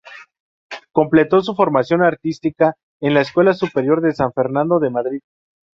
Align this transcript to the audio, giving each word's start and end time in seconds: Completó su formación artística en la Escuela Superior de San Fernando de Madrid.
Completó 0.91 1.43
su 1.43 1.53
formación 1.53 2.01
artística 2.01 2.73
en 3.01 3.13
la 3.13 3.21
Escuela 3.21 3.53
Superior 3.53 4.01
de 4.01 4.13
San 4.15 4.33
Fernando 4.33 4.79
de 4.79 4.89
Madrid. 4.89 5.19